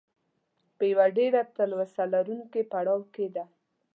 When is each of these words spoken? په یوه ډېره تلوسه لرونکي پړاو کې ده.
په 0.77 0.83
یوه 0.91 1.05
ډېره 1.17 1.41
تلوسه 1.55 2.03
لرونکي 2.13 2.61
پړاو 2.71 3.01
کې 3.13 3.27
ده. 3.35 3.45